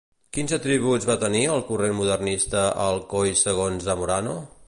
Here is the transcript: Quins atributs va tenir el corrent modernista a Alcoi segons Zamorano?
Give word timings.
Quins 0.35 0.53
atributs 0.55 1.05
va 1.09 1.17
tenir 1.23 1.41
el 1.57 1.61
corrent 1.67 1.93
modernista 1.99 2.65
a 2.69 2.87
Alcoi 2.95 3.37
segons 3.45 3.89
Zamorano? 3.91 4.37